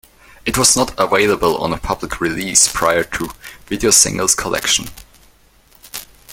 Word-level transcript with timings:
It 0.47 0.57
was 0.57 0.75
not 0.75 0.99
available 0.99 1.57
on 1.59 1.73
a 1.73 1.77
public 1.77 2.19
release 2.19 2.67
prior 2.67 3.03
to 3.03 3.29
"Video 3.67 3.91
Singles 3.91 4.33
Collection". 4.33 4.87